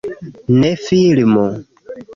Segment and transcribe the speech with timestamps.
[0.59, 1.45] Ne filmu